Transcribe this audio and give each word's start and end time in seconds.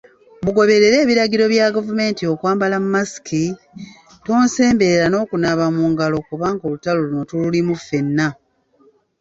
Mugoberere 0.43 0.97
ebiragiro 1.03 1.45
bya 1.53 1.67
gavumenti 1.75 2.23
okwambala 2.33 2.75
masiki, 2.93 3.43
tonsemberera 4.25 5.05
n'okunaaba 5.09 5.65
mu 5.75 5.83
ngalo 5.91 6.17
kubanga 6.27 6.61
olutalo 6.67 6.99
luno 7.07 7.23
tululimu 7.29 7.73
ffenna. 7.79 8.27